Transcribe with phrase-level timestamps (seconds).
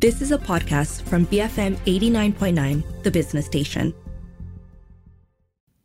[0.00, 3.92] This is a podcast from BFM 89.9, the business station.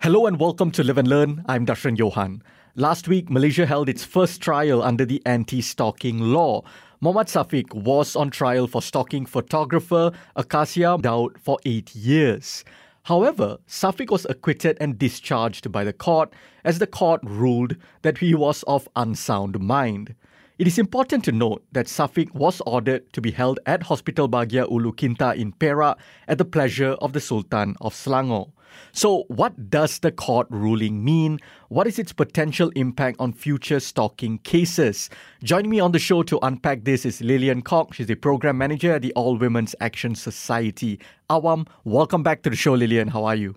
[0.02, 1.44] Hello and welcome to Live and Learn.
[1.48, 2.44] I'm Darshan Johan.
[2.76, 6.62] Last week, Malaysia held its first trial under the anti stalking law.
[7.02, 12.64] Mohamad Safiq was on trial for stalking photographer Acacia Daud for eight years.
[13.06, 16.32] However, Safiq was acquitted and discharged by the court
[16.64, 20.14] as the court ruled that he was of unsound mind.
[20.60, 24.70] It is important to note that Safiq was ordered to be held at Hospital Bahagia
[24.70, 28.52] Ulu Kinta in Perak at the pleasure of the Sultan of Selangor.
[28.92, 31.40] So, what does the court ruling mean?
[31.70, 35.10] What is its potential impact on future stalking cases?
[35.44, 37.96] Joining me on the show to unpack this is Lillian Kok.
[37.96, 41.00] She's the program manager at the All Women's Action Society.
[41.32, 43.08] Awam, welcome back to the show, Lillian.
[43.08, 43.56] How are you?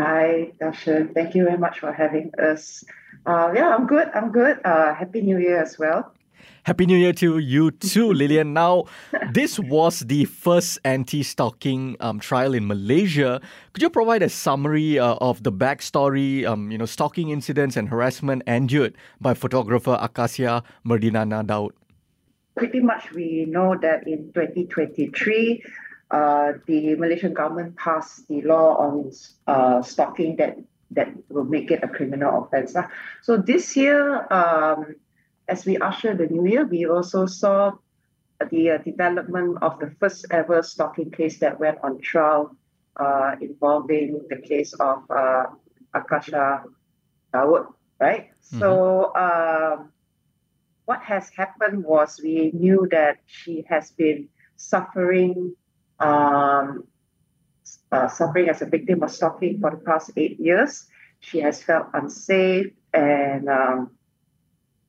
[0.00, 1.12] Hi, Darshan.
[1.12, 2.82] Thank you very much for having us.
[3.26, 4.08] Uh, yeah, I'm good.
[4.14, 4.56] I'm good.
[4.64, 6.14] Uh, Happy New Year as well.
[6.62, 8.54] Happy New Year to you too, Lillian.
[8.54, 8.84] Now,
[9.34, 13.42] this was the first anti-stalking um, trial in Malaysia.
[13.74, 17.90] Could you provide a summary uh, of the backstory, um, you know, stalking incidents and
[17.90, 21.72] harassment endured by photographer Acacia Mardinana Daud?
[22.56, 25.62] Pretty much, we know that in 2023,
[26.10, 29.12] uh, the Malaysian government passed the law on
[29.46, 30.58] uh, stalking that
[30.92, 32.74] that will make it a criminal offence.
[33.22, 34.96] So this year, um,
[35.46, 37.72] as we usher the new year, we also saw
[38.50, 42.56] the uh, development of the first ever stalking case that went on trial
[42.96, 45.44] uh, involving the case of uh,
[45.94, 46.64] Acacia
[47.32, 47.66] Daud,
[48.00, 48.30] right?
[48.30, 48.58] Mm-hmm.
[48.58, 49.92] So um,
[50.86, 55.54] what has happened was we knew that she has been suffering
[56.00, 56.84] um,
[57.92, 60.86] uh, suffering as a victim of stalking for the past eight years.
[61.20, 63.90] She has felt unsafe and um,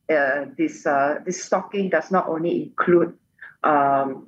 [0.10, 3.18] uh, this uh, this stalking does not only include
[3.64, 4.28] um,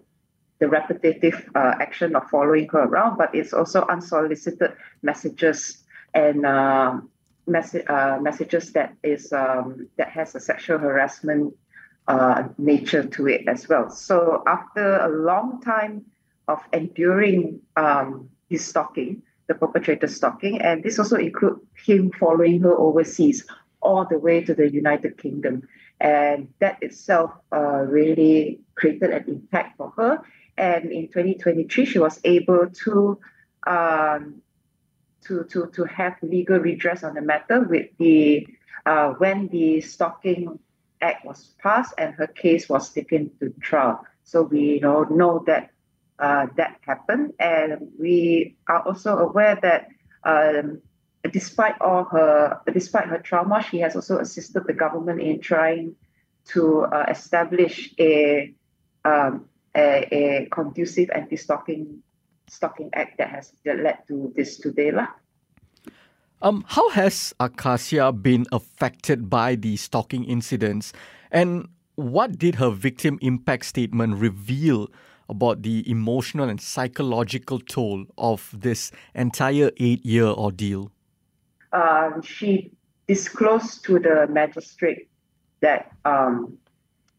[0.59, 6.45] the repetitive uh, action of following her around, but it's also unsolicited messages and
[7.47, 11.53] mess- uh, messages that is um, that has a sexual harassment
[12.07, 13.89] uh, nature to it as well.
[13.89, 16.05] So after a long time
[16.47, 22.73] of enduring um, his stalking, the perpetrator stalking, and this also include him following her
[22.73, 23.45] overseas
[23.81, 25.67] all the way to the United Kingdom.
[25.99, 30.21] And that itself uh, really created an impact for her.
[30.57, 33.19] And in 2023, she was able to
[33.65, 34.41] um,
[35.25, 38.45] to, to, to have legal redress on the matter with the
[38.85, 40.59] uh, when the Stalking
[41.01, 44.05] Act was passed and her case was taken to trial.
[44.23, 45.71] So we you know, know that
[46.23, 49.89] uh, that happened, and we are also aware that
[50.23, 50.79] um,
[51.31, 55.95] despite all her despite her trauma, she has also assisted the government in trying
[56.55, 58.53] to uh, establish a,
[59.03, 61.99] um, a, a conducive anti-stalking
[62.47, 65.07] stalking act that has led to this today lah.
[66.41, 70.95] Um, how has Acacia been affected by the stalking incidents,
[71.31, 74.87] and what did her victim impact statement reveal
[75.29, 80.91] about the emotional and psychological toll of this entire eight-year ordeal?
[81.73, 82.71] um, she
[83.07, 85.09] disclosed to the magistrate
[85.59, 86.57] that um,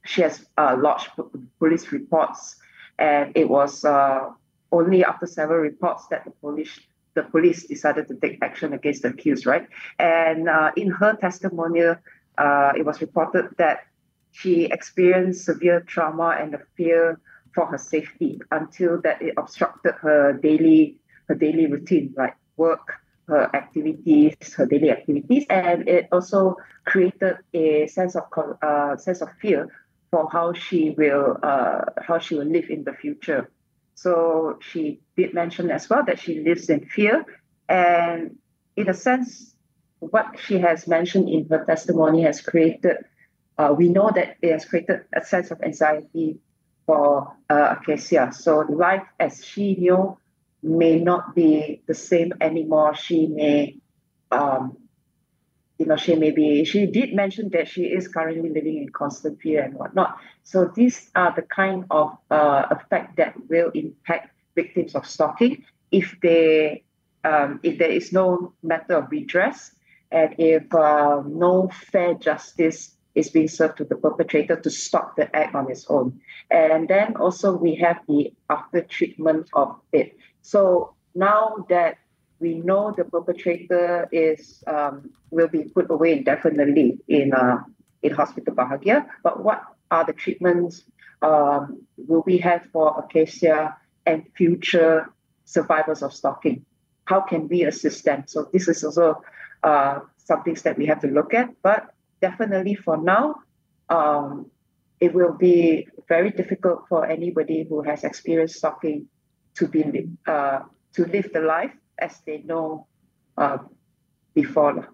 [0.05, 1.11] she has uh, lodged
[1.59, 2.57] police reports,
[2.99, 4.31] and it was uh,
[4.73, 6.81] only after several reports that the police
[7.15, 9.69] the police decided to take action against the accused, right?
[10.01, 11.95] And uh, in her testimonial,
[12.39, 13.87] uh, it was reported that
[14.33, 17.21] she experienced severe trauma and a fear
[17.55, 20.99] for her safety until that it obstructed her daily
[21.29, 27.87] her daily routine, like work, her activities, her daily activities, and it also created a
[27.87, 28.25] sense of
[28.63, 29.69] uh, sense of fear
[30.11, 33.51] for how she will uh, how she will live in the future.
[33.95, 37.25] So she did mention as well that she lives in fear,
[37.69, 38.37] and
[38.77, 39.55] in a sense,
[40.01, 42.99] what she has mentioned in her testimony has created.
[43.57, 46.41] Uh, we know that it has created a sense of anxiety
[46.87, 48.33] for uh, Acacia.
[48.33, 50.19] So life as she knew
[50.63, 52.95] may not be the same anymore.
[52.95, 53.77] She may,
[54.31, 54.77] um,
[55.79, 59.41] you know, she may be, she did mention that she is currently living in constant
[59.41, 60.19] fear and whatnot.
[60.43, 66.17] So these are the kind of uh, effect that will impact victims of stalking if
[66.23, 66.85] they,
[67.25, 69.73] um, if there is no matter of redress
[70.11, 75.35] and if uh, no fair justice is being served to the perpetrator to stop the
[75.37, 76.21] act on its own.
[76.51, 80.17] And then also we have the after treatment of it.
[80.43, 81.99] So now that
[82.41, 87.59] we know the perpetrator is um, will be put away indefinitely in uh,
[88.03, 90.83] in hospital Bahagia, but what are the treatments
[91.23, 95.09] um, will we have for Acacia and future
[95.45, 96.65] survivors of stalking?
[97.07, 98.25] How can we assist them?
[98.27, 99.23] So this is also
[99.63, 101.51] uh, some things that we have to look at.
[101.63, 101.94] But
[102.25, 103.25] definitely for now,
[103.91, 104.51] um,
[105.01, 109.07] it will be very difficult for anybody who has experienced stalking
[109.59, 109.83] to be
[110.27, 110.61] uh,
[110.95, 112.87] to live the life as they know
[113.37, 113.59] uh,
[114.33, 114.89] before.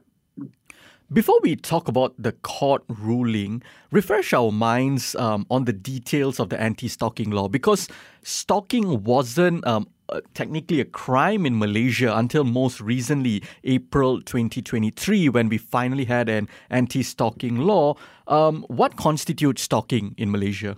[1.12, 6.50] Before we talk about the court ruling, refresh our minds um, on the details of
[6.50, 7.88] the anti stalking law because
[8.22, 15.48] stalking wasn't um, uh, technically a crime in Malaysia until most recently, April 2023, when
[15.48, 17.94] we finally had an anti stalking law.
[18.26, 20.76] Um, what constitutes stalking in Malaysia?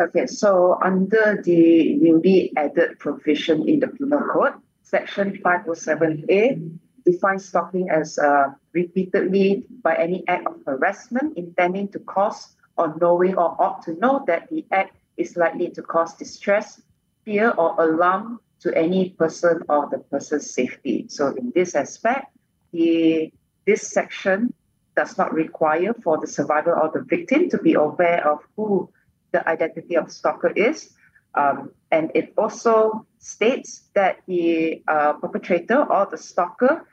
[0.00, 7.90] Okay, so under the newly added provision in the Penal Code, Section 507A defines stalking
[7.90, 13.82] as uh, repeatedly by any act of harassment intending to cause or knowing or ought
[13.82, 16.80] to know that the act is likely to cause distress,
[17.24, 21.06] fear, or alarm to any person or the person's safety.
[21.08, 22.26] So, in this aspect,
[22.72, 23.32] the
[23.66, 24.52] this section
[24.96, 28.90] does not require for the survivor or the victim to be aware of who
[29.32, 30.90] the identity of stalker is.
[31.34, 36.86] Um, and it also states that the uh, perpetrator or the stalker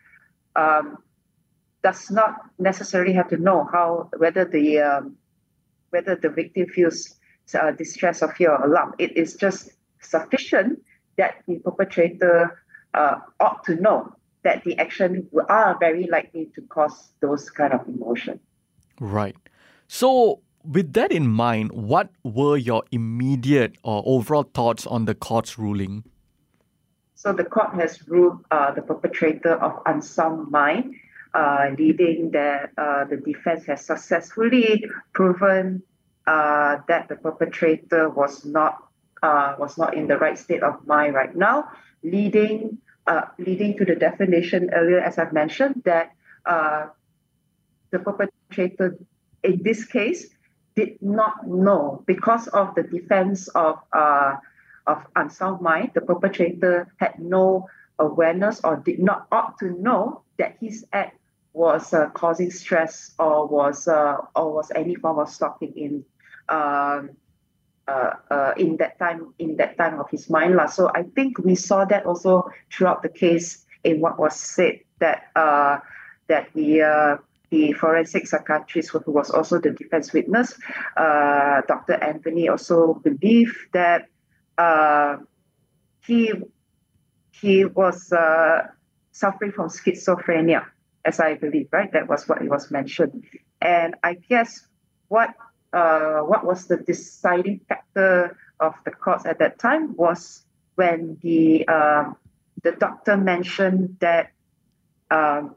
[0.56, 0.98] um,
[1.84, 5.18] does not necessarily have to know how whether the um,
[5.90, 7.16] whether the victim feels
[7.60, 8.94] uh, distress or fear or alarm.
[9.00, 9.72] It is just
[10.02, 10.82] sufficient
[11.18, 12.62] that the perpetrator
[12.94, 14.14] uh, ought to know
[14.44, 18.40] that the action are very likely to cause those kind of emotion.
[19.00, 19.36] Right.
[19.88, 25.58] So, with that in mind, what were your immediate or overall thoughts on the court's
[25.58, 26.04] ruling?
[27.16, 30.94] So the court has ruled uh, the perpetrator of unsound mind,
[31.34, 35.82] uh, leading that uh, the defense has successfully proven
[36.28, 38.87] uh, that the perpetrator was not
[39.24, 41.69] uh, was not in the right state of mind right now,
[42.04, 42.78] leading
[43.08, 46.12] uh, leading to the definition earlier, as I've mentioned, that
[46.46, 48.98] the perpetrator
[49.44, 50.28] in this case
[50.75, 53.80] did not know because of the defense of
[54.88, 57.68] of unsound mind, the perpetrator had no
[58.00, 61.19] awareness or did not ought to know that his act
[61.54, 66.06] was uh, causing stress or was uh, or was any form of stalking in
[66.50, 67.10] um,
[67.88, 70.56] uh, uh, in that time in that time of his mind.
[70.56, 70.66] La.
[70.66, 75.28] So I think we saw that also throughout the case in what was said that
[75.38, 75.80] uh,
[76.28, 77.18] that the uh,
[77.50, 80.60] the forensic psychiatrist who was also the defense witness,
[80.98, 81.94] uh, Dr.
[81.94, 84.10] Anthony, also believed that
[86.06, 86.33] he
[87.31, 88.12] he was
[89.12, 90.66] suffering from schizophrenia,
[91.06, 91.90] as I believe, right?
[91.94, 93.24] That was what it was mentioned,
[93.62, 94.68] and I guess
[95.07, 95.30] what
[95.78, 100.42] uh, what was the deciding factor of the courts at that time was
[100.76, 102.18] when the um,
[102.64, 104.32] the doctor mentioned that
[105.12, 105.54] um,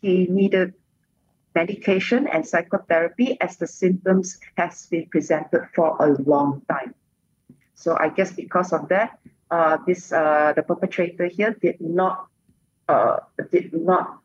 [0.00, 0.74] he needed
[1.54, 6.94] medication and psychotherapy as the symptoms has been presented for a long time.
[7.74, 9.18] So I guess because of that,
[9.50, 12.28] uh, this uh, the perpetrator here did not
[12.86, 13.18] uh,
[13.50, 14.22] did not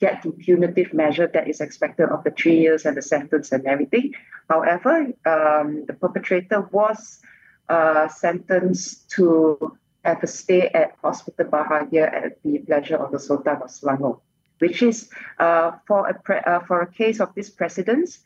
[0.00, 3.66] get the punitive measure that is expected of the three years and the sentence and
[3.66, 4.14] everything.
[4.48, 7.20] However, um, the perpetrator was
[7.68, 13.56] uh, sentenced to have a stay at Hospital Bahagia at the pleasure of the Sultan
[13.56, 14.20] of Selangor,
[14.58, 18.20] which is uh, for a pre- uh, for a case of this precedence.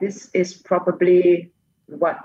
[0.00, 1.52] this is probably
[1.86, 2.18] what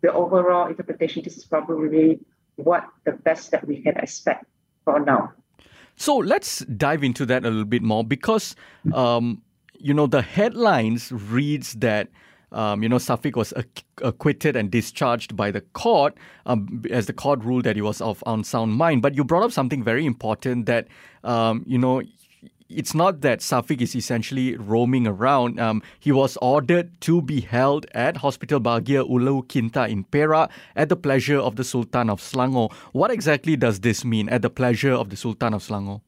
[0.00, 2.20] the overall interpretation, this is probably
[2.56, 4.44] what the best that we can expect
[4.84, 5.32] for now.
[6.00, 8.56] So let's dive into that a little bit more because,
[8.94, 9.42] um,
[9.78, 12.08] you know, the headlines reads that.
[12.52, 13.52] Um, you know, Safiq was
[14.02, 16.16] acquitted and discharged by the court
[16.46, 19.02] um, as the court ruled that he was of unsound mind.
[19.02, 20.88] But you brought up something very important that,
[21.22, 22.02] um, you know,
[22.70, 25.58] it's not that Safiq is essentially roaming around.
[25.58, 30.88] Um, he was ordered to be held at Hospital Bahagia Ulu Kinta in Perak at
[30.88, 32.72] the pleasure of the Sultan of Selangor.
[32.92, 36.00] What exactly does this mean, at the pleasure of the Sultan of Selangor?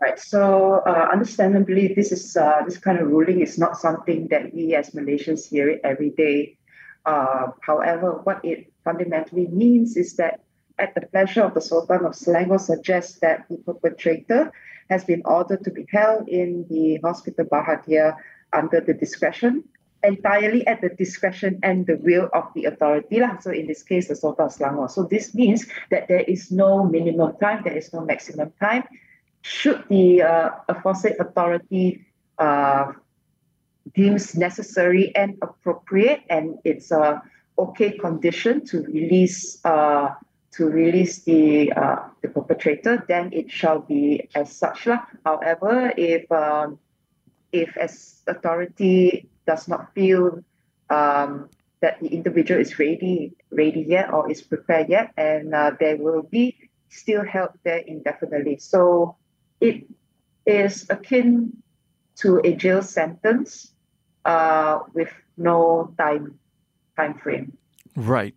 [0.00, 0.18] Right.
[0.18, 4.74] So, uh, understandably, this is uh, this kind of ruling is not something that we
[4.74, 6.56] as Malaysians hear it every day.
[7.04, 10.40] Uh, however, what it fundamentally means is that
[10.78, 14.52] at the pleasure of the Sultan of Selangor suggests that the perpetrator
[14.90, 18.16] has been ordered to be held in the Hospital Bahagia
[18.52, 19.64] under the discretion,
[20.02, 23.20] entirely at the discretion and the will of the authority.
[23.40, 24.90] So in this case, the Sultan Selangor.
[24.90, 28.84] So this means that there is no minimum time, there is no maximum time.
[29.42, 32.06] Should the uh, aforesaid authority
[32.38, 32.92] uh,
[33.94, 37.22] deems necessary and appropriate, and it's a
[37.58, 40.10] okay condition to release uh,
[40.58, 44.90] to release the uh, the perpetrator, then it shall be as such.
[44.90, 45.06] Lah.
[45.24, 46.82] However, if um,
[47.54, 50.42] if as authority does not feel
[50.90, 51.48] um,
[51.78, 56.26] that the individual is ready ready yet or is prepared yet, and uh, there will
[56.26, 56.58] be
[56.90, 58.58] still held there indefinitely.
[58.58, 59.14] So
[59.62, 59.86] it
[60.42, 61.54] is akin
[62.18, 63.70] to a jail sentence
[64.26, 66.34] uh, with no time
[66.98, 67.54] time frame.
[67.94, 68.34] Right.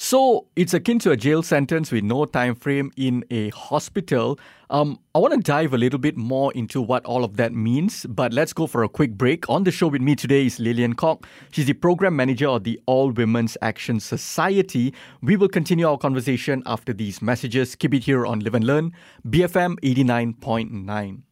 [0.00, 4.38] So it's akin to a jail sentence with no time frame in a hospital.
[4.70, 8.06] Um, I want to dive a little bit more into what all of that means,
[8.06, 9.50] but let's go for a quick break.
[9.50, 11.26] On the show with me today is Lillian Kok.
[11.50, 14.94] She's the program manager of the All Women's Action Society.
[15.20, 17.74] We will continue our conversation after these messages.
[17.74, 18.92] Keep it here on Live and Learn,
[19.26, 21.22] BFM 89.9.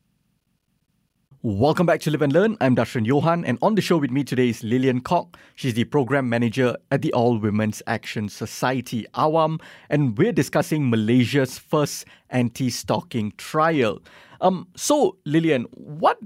[1.46, 2.56] Welcome back to Live and Learn.
[2.60, 5.38] I'm Darshan Johan, and on the show with me today is Lillian Kok.
[5.54, 11.56] She's the program manager at the All Women's Action Society, AWAM, and we're discussing Malaysia's
[11.56, 14.02] first anti-stalking trial.
[14.40, 16.18] Um, so, Lillian, what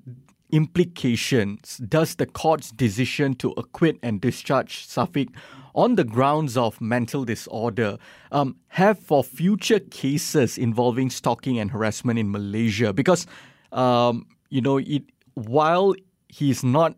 [0.52, 5.28] implications does the court's decision to acquit and discharge Safiq
[5.74, 7.98] on the grounds of mental disorder
[8.32, 12.94] um, have for future cases involving stalking and harassment in Malaysia?
[12.94, 13.26] Because
[13.70, 15.02] um, you know, it
[15.34, 15.94] while
[16.28, 16.96] he's not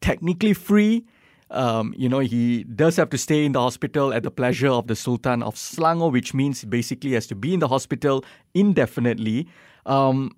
[0.00, 1.04] technically free,
[1.50, 4.86] um, you know, he does have to stay in the hospital at the pleasure of
[4.86, 9.48] the Sultan of Selangor, which means basically has to be in the hospital indefinitely.
[9.84, 10.32] Um,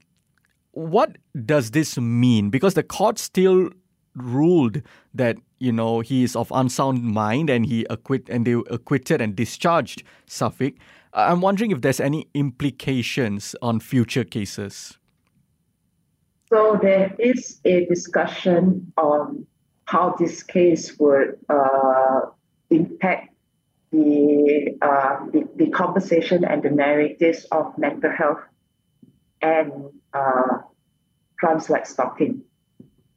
[0.73, 2.51] what does this mean?
[2.51, 3.71] Because the court still
[4.15, 4.83] ruled
[5.15, 9.35] that you know he is of unsound mind and he acquit and they acquitted and
[9.35, 10.77] discharged Safiq.
[11.15, 14.98] I'm wondering if there's any implications on future cases.
[16.49, 19.47] So there is a discussion on
[19.85, 22.21] how this case would uh,
[22.71, 23.35] impact
[23.91, 28.41] the, uh, the, the conversation and the narratives of mental health
[29.41, 29.73] and
[30.13, 30.59] uh,
[31.39, 32.43] crimes like stalking.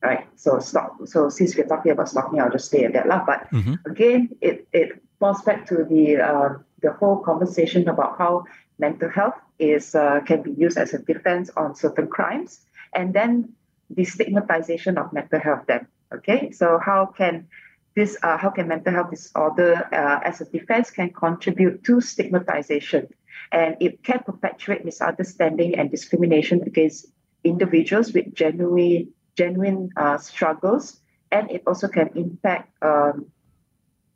[0.01, 0.27] Right.
[0.35, 0.97] So stop.
[1.05, 3.23] So since we're talking about stalking, I'll just stay at that lah.
[3.25, 3.75] But mm-hmm.
[3.85, 6.49] again, it, it falls back to the uh,
[6.81, 8.45] the whole conversation about how
[8.79, 13.53] mental health is uh, can be used as a defense on certain crimes and then
[13.89, 16.51] the stigmatization of mental health then okay?
[16.51, 17.47] So how can
[17.95, 23.07] this uh, how can mental health disorder uh, as a defense can contribute to stigmatization?
[23.51, 27.07] And it can perpetuate misunderstanding and discrimination against
[27.43, 30.99] individuals with genuine genuine uh, struggles.
[31.31, 33.27] And it also can impact um,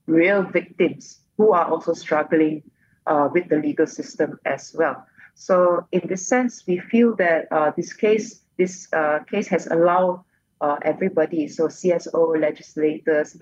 [0.06, 2.64] real victims who are also struggling
[3.08, 5.06] uh, with the legal system as well.
[5.36, 10.24] So in this sense we feel that uh, this case this uh, case has allowed
[10.62, 13.38] uh, everybody, so CSO, legislators,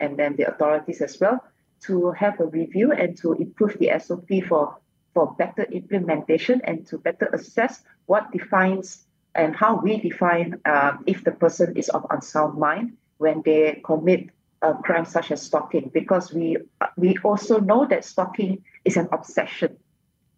[0.00, 1.44] and then the authorities as well,
[1.82, 4.76] to have a review and to improve the SOP for,
[5.14, 11.22] for better implementation and to better assess what defines and how we define uh, if
[11.24, 14.30] the person is of unsound mind when they commit
[14.62, 16.56] a crime such as stalking, because we
[16.96, 19.76] we also know that stalking is an obsession.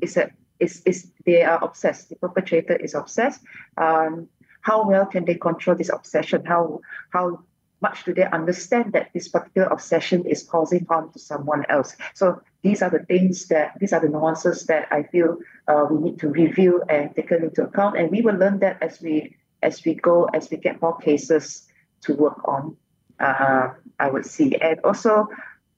[0.00, 2.08] It's a is, is they are obsessed.
[2.08, 3.40] The perpetrator is obsessed.
[3.76, 4.28] Um,
[4.60, 6.44] how well can they control this obsession?
[6.44, 7.40] How how
[7.80, 11.96] much do they understand that this particular obsession is causing harm to someone else?
[12.14, 15.38] So these are the things that these are the nuances that I feel
[15.68, 19.00] uh, we need to review and take into account, and we will learn that as
[19.00, 21.68] we as we go as we get more cases
[22.02, 22.76] to work on.
[23.20, 25.28] Uh, I would see, and also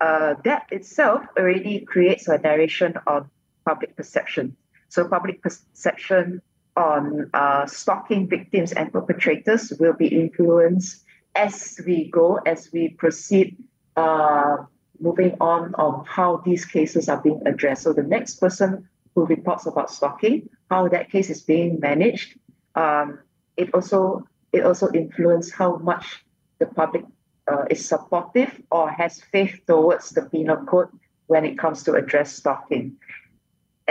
[0.01, 3.31] uh, that itself already creates a narration on
[3.65, 4.57] public perception.
[4.91, 6.43] So public perception
[6.77, 11.05] on uh, stalking victims and perpetrators will be influenced
[11.37, 13.57] as we go, as we proceed,
[13.97, 14.57] uh,
[14.99, 17.83] moving on on how these cases are being addressed.
[17.83, 22.37] So the next person who reports about stalking, how that case is being managed,
[22.75, 23.21] um,
[23.57, 26.25] it also it also influences how much
[26.59, 27.05] the public
[27.47, 30.89] uh, is supportive or has faith towards the penal code
[31.29, 32.97] when it comes to address stalking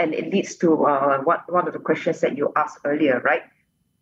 [0.00, 3.42] and it leads to uh, what, one of the questions that you asked earlier, right?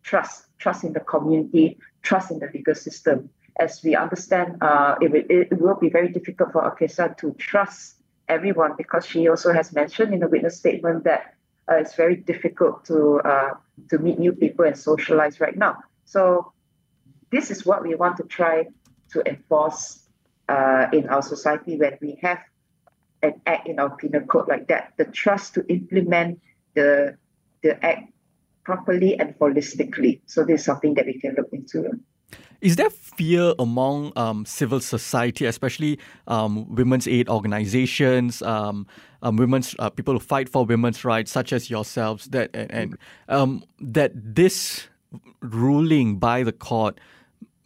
[0.01, 3.29] Trust, trust in the community, trust in the legal system.
[3.59, 7.95] As we understand, uh, it, it will be very difficult for Acacia to trust
[8.29, 11.35] everyone because she also has mentioned in the witness statement that
[11.69, 13.53] uh, it's very difficult to uh,
[13.89, 15.77] to meet new people and socialize right now.
[16.05, 16.53] So
[17.29, 18.67] this is what we want to try
[19.11, 20.07] to enforce
[20.47, 22.39] uh, in our society when we have
[23.21, 26.41] an act in our penal code like that, the trust to implement
[26.73, 27.17] the
[27.61, 28.11] the act
[28.63, 30.21] properly and holistically.
[30.25, 31.99] So this is something that we can look into.
[32.61, 35.97] Is there fear among um, civil society, especially
[36.27, 38.85] um, women's aid organizations, um,
[39.21, 42.97] um women's uh, people who fight for women's rights, such as yourselves, that and, and
[43.29, 44.87] um, that this
[45.41, 46.99] ruling by the court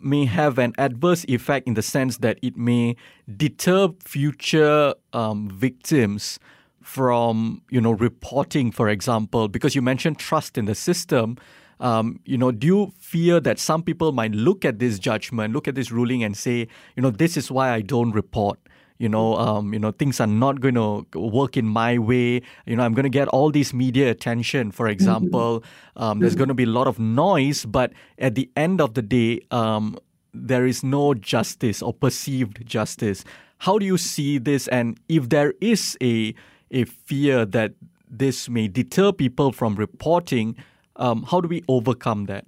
[0.04, 2.96] may have an adverse effect in the sense that it may
[3.38, 6.40] deter future um, victims
[6.82, 11.38] from you know reporting, for example, because you mentioned trust in the system.
[11.80, 15.68] Um, you know, do you fear that some people might look at this judgment, look
[15.68, 18.60] at this ruling, and say, you know, this is why I don't report?
[18.98, 22.42] You know, um, you know, things are not going to work in my way.
[22.66, 24.72] You know, I'm going to get all this media attention.
[24.72, 24.92] For mm-hmm.
[24.92, 25.64] example,
[25.96, 29.02] um, there's going to be a lot of noise, but at the end of the
[29.02, 29.98] day, um,
[30.34, 33.24] there is no justice or perceived justice.
[33.60, 34.68] How do you see this?
[34.68, 36.34] And if there is a
[36.72, 37.74] a fear that
[38.10, 40.56] this may deter people from reporting,
[40.96, 42.46] um, how do we overcome that?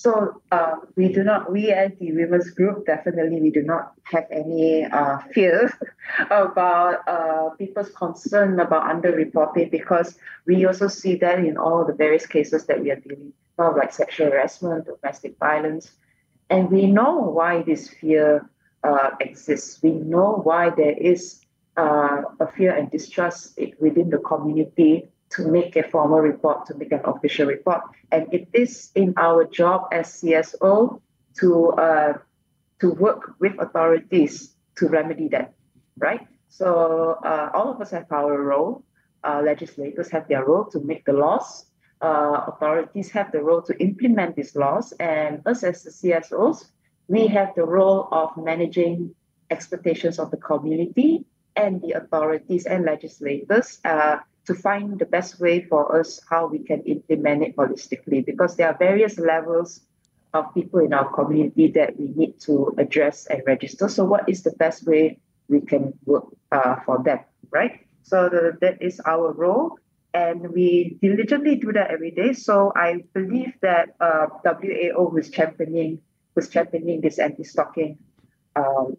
[0.00, 4.24] So uh, we do not, we as the women's group, definitely we do not have
[4.30, 5.70] any uh, fear
[6.30, 10.16] about uh, people's concern about underreporting because
[10.46, 13.92] we also see that in all the various cases that we are dealing with, like
[13.92, 15.90] sexual harassment, domestic violence.
[16.48, 18.48] And we know why this fear
[18.82, 19.82] uh, exists.
[19.82, 21.44] We know why there is
[21.76, 26.92] uh, a fear and distrust within the community to make a formal report, to make
[26.92, 27.82] an official report.
[28.10, 31.00] And it is in our job as CSO
[31.38, 32.12] to uh,
[32.80, 35.52] to work with authorities to remedy that,
[35.98, 36.26] right?
[36.48, 38.84] So uh, all of us have our role.
[39.22, 41.66] Uh, legislators have their role to make the laws.
[42.00, 46.64] Uh, authorities have the role to implement these laws, and us as the CSOs,
[47.08, 49.14] we have the role of managing
[49.50, 54.16] expectations of the community and the authorities and legislators uh,
[54.46, 58.68] to find the best way for us how we can implement it holistically because there
[58.68, 59.80] are various levels
[60.32, 63.88] of people in our community that we need to address and register.
[63.88, 65.18] So, what is the best way
[65.48, 67.20] we can work uh, for them,
[67.50, 67.80] right?
[68.02, 69.78] So, the, that is our role,
[70.14, 72.32] and we diligently do that every day.
[72.32, 76.00] So, I believe that uh, WAO was championing
[76.36, 77.98] was championing this anti-stalking
[78.54, 78.96] um,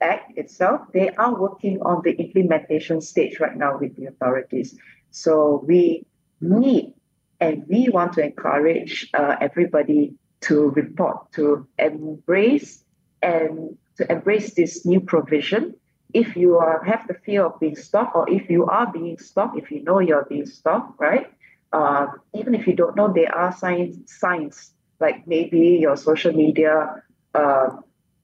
[0.00, 4.76] Act itself, they are working on the implementation stage right now with the authorities.
[5.10, 6.04] So we
[6.40, 6.92] need
[7.40, 12.84] and we want to encourage uh, everybody to report, to embrace
[13.22, 15.74] and to embrace this new provision.
[16.12, 19.58] If you are, have the fear of being stalked, or if you are being stalked,
[19.58, 21.26] if you know you're being stalked, right?
[21.72, 27.02] Um, even if you don't know, there are signs, signs like maybe your social media,
[27.34, 27.70] uh,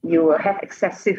[0.03, 1.19] you have excessive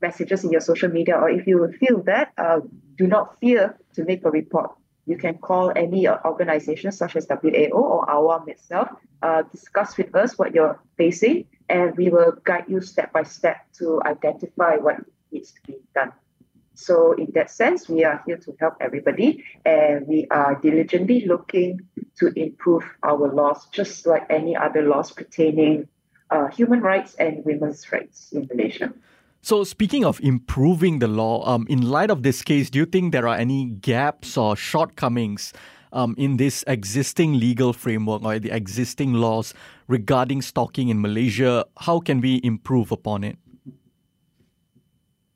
[0.00, 2.60] messages in your social media, or if you feel that, uh,
[2.96, 4.72] do not fear to make a report.
[5.06, 8.88] You can call any organization such as WAO or AWAM itself,
[9.22, 13.56] uh, discuss with us what you're facing, and we will guide you step by step
[13.78, 14.96] to identify what
[15.30, 16.12] needs to be done.
[16.74, 21.80] So, in that sense, we are here to help everybody, and we are diligently looking
[22.18, 25.88] to improve our laws, just like any other laws pertaining
[26.30, 28.92] uh, human rights and women's rights in Malaysia.
[29.46, 33.12] So, speaking of improving the law, um, in light of this case, do you think
[33.12, 35.52] there are any gaps or shortcomings
[35.92, 39.54] um, in this existing legal framework or the existing laws
[39.86, 41.64] regarding stalking in Malaysia?
[41.78, 43.38] How can we improve upon it?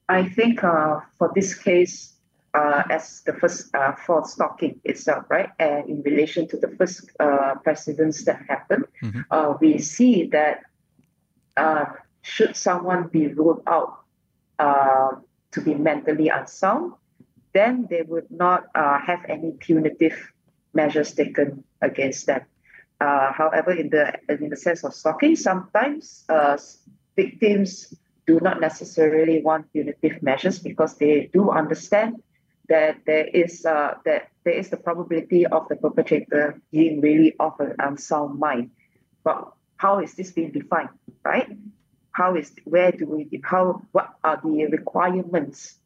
[0.09, 2.15] I think uh, for this case,
[2.53, 7.09] uh, as the first uh, for stalking itself, right, and in relation to the first
[7.21, 9.21] uh, precedents that happened, mm-hmm.
[9.31, 10.65] Uh, we see that
[11.57, 11.85] uh,
[12.23, 14.00] should someone be ruled out
[14.61, 15.17] uh,
[15.53, 16.93] to be mentally unsound,
[17.53, 20.33] then they would not uh, have any punitive
[20.75, 22.43] measures taken against them.
[23.01, 26.59] Uh, however, in the in the sense of stalking, sometimes uh,
[27.17, 27.95] victims
[28.27, 32.23] do not necessarily want punitive measures because they do understand
[32.69, 37.59] that there is uh, that there is the probability of the perpetrator being really of
[37.59, 38.71] an unsound mind.
[39.25, 40.91] But how is this being defined,
[41.25, 41.49] right?
[42.13, 45.77] How is where do we how what are the requirements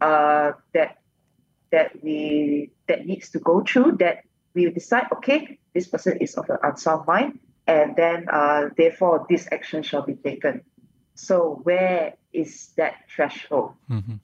[0.00, 0.98] uh, that
[1.70, 6.48] that we that needs to go through that we decide okay this person is of
[6.50, 10.62] an unsound mind and then uh, therefore this action shall be taken.
[11.14, 13.74] So where is that threshold?
[13.90, 14.16] Mm-hmm.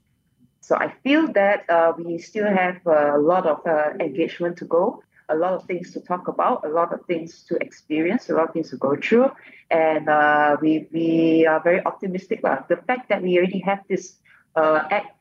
[0.61, 5.03] so i feel that uh, we still have a lot of uh, engagement to go
[5.29, 8.49] a lot of things to talk about, a lot of things to experience, a lot
[8.49, 9.31] of things to go through.
[9.71, 12.41] And uh, we, we are very optimistic.
[12.45, 14.17] Uh, the fact that we already have this
[14.57, 15.15] uh, act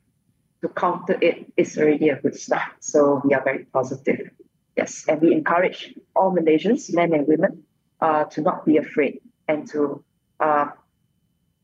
[0.61, 2.71] to counter it is already a good start.
[2.79, 4.31] So we are very positive.
[4.75, 5.05] Yes.
[5.07, 7.63] And we encourage all Malaysians, men and women,
[8.01, 10.03] uh, to not be afraid and to
[10.39, 10.67] uh,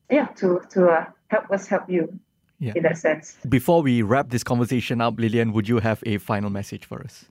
[0.09, 2.19] yeah to to uh, help us help you
[2.59, 2.73] yeah.
[2.75, 3.37] in that sense.
[3.47, 7.25] Before we wrap this conversation up, Lillian, would you have a final message for us?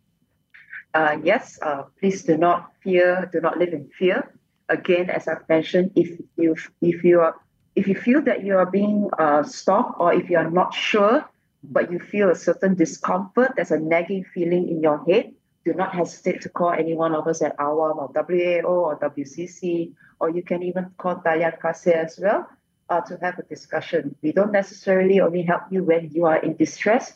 [0.94, 4.31] Uh, yes, uh, please do not fear, do not live in fear.
[4.68, 7.37] Again, as I've mentioned, if you if you are
[7.74, 11.24] if you feel that you are being uh, stalked or if you are not sure,
[11.64, 15.33] but you feel a certain discomfort, there's a nagging feeling in your head,
[15.64, 19.92] do not hesitate to call any one of us at AWAM or WAO or WCC,
[20.20, 22.48] or you can even call Talian Kasih as well
[22.90, 24.14] uh, to have a discussion.
[24.22, 27.14] We don't necessarily only help you when you are in distress,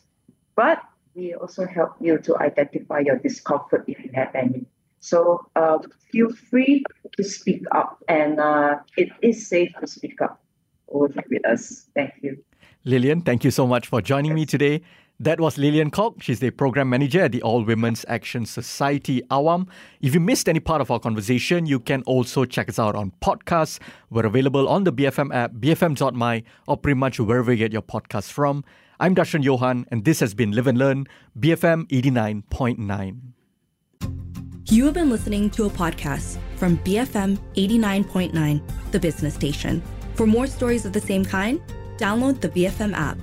[0.54, 0.80] but
[1.16, 4.66] we also help you to identify your discomfort if you have any.
[5.00, 5.78] So uh,
[6.12, 6.84] feel free
[7.16, 10.40] to speak up, and uh, it is safe to speak up
[10.88, 11.86] with us.
[11.94, 12.42] Thank you.
[12.84, 14.82] Lillian, thank you so much for joining me today.
[15.18, 16.22] That was Lillian Kok.
[16.22, 19.66] She's the program manager at the All Women's Action Society, AWAM.
[20.02, 23.12] If you missed any part of our conversation, you can also check us out on
[23.22, 23.78] podcasts.
[24.10, 28.30] We're available on the BFM app, bfm.my, or pretty much wherever you get your podcasts
[28.30, 28.62] from.
[28.98, 31.06] I'm Darshan Johan, and this has been Live and Learn,
[31.38, 33.20] BFM 89.9.
[34.70, 39.82] You have been listening to a podcast from BFM 89.9, the business station.
[40.14, 41.60] For more stories of the same kind,
[41.98, 43.18] download the BFM app.